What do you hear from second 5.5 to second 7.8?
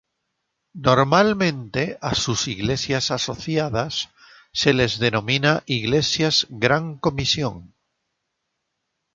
Iglesias Gran Comisión.